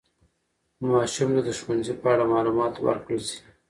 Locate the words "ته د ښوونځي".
1.35-1.93